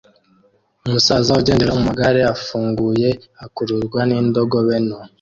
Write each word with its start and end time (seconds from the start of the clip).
Umusaza 0.87 1.31
ugendera 1.39 1.75
mumagare 1.77 2.19
afunguye 2.33 3.09
akururwa 3.45 3.99
n'indogobe 4.09 4.75
nto 4.85 4.97